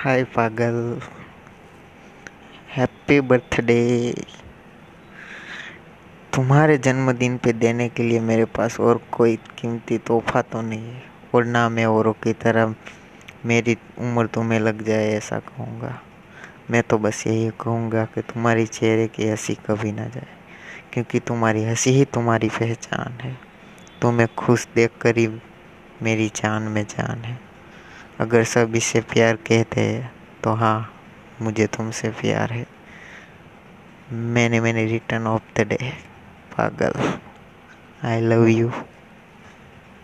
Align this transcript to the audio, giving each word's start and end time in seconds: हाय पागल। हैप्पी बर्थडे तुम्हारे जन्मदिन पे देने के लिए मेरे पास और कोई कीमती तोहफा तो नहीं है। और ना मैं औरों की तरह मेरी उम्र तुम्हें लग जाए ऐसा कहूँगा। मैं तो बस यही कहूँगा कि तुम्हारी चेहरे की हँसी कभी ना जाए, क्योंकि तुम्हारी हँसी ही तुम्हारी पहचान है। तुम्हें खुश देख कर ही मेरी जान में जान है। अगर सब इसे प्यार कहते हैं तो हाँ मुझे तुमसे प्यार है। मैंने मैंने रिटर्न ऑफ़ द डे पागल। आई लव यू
हाय 0.00 0.22
पागल। 0.24 1.00
हैप्पी 2.76 3.20
बर्थडे 3.20 4.12
तुम्हारे 6.34 6.76
जन्मदिन 6.78 7.36
पे 7.36 7.52
देने 7.52 7.88
के 7.88 8.02
लिए 8.02 8.20
मेरे 8.20 8.44
पास 8.44 8.78
और 8.80 9.00
कोई 9.12 9.36
कीमती 9.58 9.98
तोहफा 9.98 10.42
तो 10.42 10.60
नहीं 10.60 10.88
है। 10.88 11.02
और 11.34 11.44
ना 11.44 11.68
मैं 11.68 11.84
औरों 11.86 12.12
की 12.12 12.32
तरह 12.32 12.74
मेरी 13.46 13.76
उम्र 13.98 14.26
तुम्हें 14.26 14.60
लग 14.60 14.82
जाए 14.82 15.10
ऐसा 15.10 15.38
कहूँगा। 15.38 15.92
मैं 16.70 16.82
तो 16.82 16.98
बस 16.98 17.26
यही 17.26 17.50
कहूँगा 17.60 18.04
कि 18.04 18.22
तुम्हारी 18.22 18.66
चेहरे 18.66 19.06
की 19.08 19.28
हँसी 19.28 19.54
कभी 19.66 19.92
ना 19.92 20.06
जाए, 20.06 20.26
क्योंकि 20.92 21.20
तुम्हारी 21.20 21.64
हँसी 21.64 21.90
ही 21.90 22.04
तुम्हारी 22.04 22.48
पहचान 22.48 23.20
है। 23.20 23.36
तुम्हें 24.02 24.28
खुश 24.38 24.66
देख 24.74 24.98
कर 25.00 25.18
ही 25.18 25.28
मेरी 26.02 26.28
जान 26.28 26.62
में 26.62 26.84
जान 26.84 27.24
है। 27.24 27.49
अगर 28.20 28.44
सब 28.44 28.74
इसे 28.76 29.00
प्यार 29.00 29.36
कहते 29.36 29.80
हैं 29.80 30.10
तो 30.44 30.52
हाँ 30.52 30.92
मुझे 31.42 31.66
तुमसे 31.66 32.08
प्यार 32.10 32.52
है। 32.52 32.66
मैंने 34.12 34.60
मैंने 34.60 34.84
रिटर्न 34.86 35.26
ऑफ़ 35.26 35.42
द 35.56 35.66
डे 35.68 35.92
पागल। 36.52 36.92
आई 38.04 38.20
लव 38.20 38.46
यू 38.46 38.70